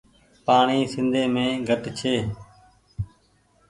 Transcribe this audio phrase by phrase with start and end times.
[0.45, 2.15] پآڻيٚ سندي مين گهٽ ڇي۔